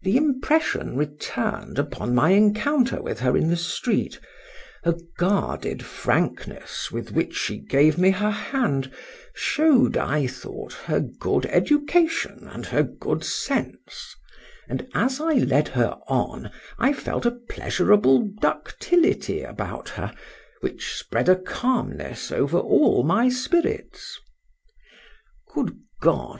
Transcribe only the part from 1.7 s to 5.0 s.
upon my encounter with her in the street; a